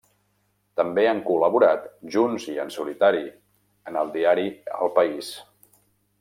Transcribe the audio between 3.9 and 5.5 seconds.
en el diari El País.